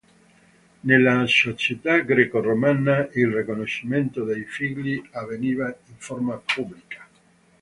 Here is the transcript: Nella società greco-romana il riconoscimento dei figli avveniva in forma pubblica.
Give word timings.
Nella 0.79 1.27
società 1.27 1.99
greco-romana 1.99 3.07
il 3.13 3.27
riconoscimento 3.31 4.23
dei 4.23 4.45
figli 4.45 4.99
avveniva 5.11 5.67
in 5.67 5.95
forma 5.97 6.37
pubblica. 6.43 7.07